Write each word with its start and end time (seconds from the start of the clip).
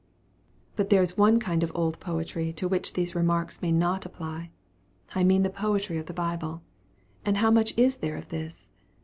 But 0.75 0.89
there 0.89 1.03
is 1.03 1.15
one 1.15 1.39
kind 1.39 1.61
of 1.61 1.71
old 1.75 1.99
poetry 1.99 2.51
to 2.53 2.67
which 2.67 2.93
these 2.93 3.13
remarks 3.13 3.61
may 3.61 3.71
not 3.71 4.03
apply 4.03 4.49
I 5.13 5.23
mean 5.23 5.43
the 5.43 5.51
POETRY 5.51 5.99
OF 5.99 6.07
THE 6.07 6.13
BIBLE. 6.13 6.63
And 7.23 7.37
how 7.37 7.51
much 7.51 7.77
is 7.77 7.97
there 7.97 8.17
of 8.17 8.29
this! 8.29 8.71